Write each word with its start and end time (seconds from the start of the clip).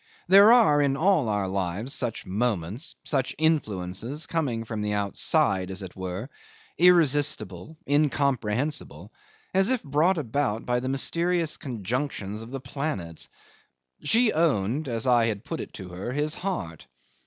There 0.27 0.51
are 0.51 0.81
in 0.81 0.97
all 0.97 1.29
our 1.29 1.47
lives 1.47 1.93
such 1.93 2.25
moments, 2.25 2.95
such 3.03 3.35
influences, 3.37 4.25
coming 4.25 4.63
from 4.63 4.81
the 4.81 4.93
outside, 4.93 5.69
as 5.69 5.83
it 5.83 5.95
were, 5.95 6.27
irresistible, 6.79 7.77
incomprehensible 7.87 9.13
as 9.53 9.69
if 9.69 9.83
brought 9.83 10.17
about 10.17 10.65
by 10.65 10.79
the 10.79 10.89
mysterious 10.89 11.55
conjunctions 11.57 12.41
of 12.41 12.49
the 12.49 12.59
planets. 12.59 13.29
She 14.01 14.33
owned, 14.33 14.87
as 14.87 15.05
I 15.05 15.27
had 15.27 15.45
put 15.45 15.59
it 15.59 15.71
to 15.73 15.89
her, 15.89 16.11
his 16.11 16.33
heart. 16.33 16.87